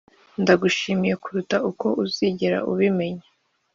[0.41, 3.27] ndagushimiye kuruta uko uzigera ubimenya.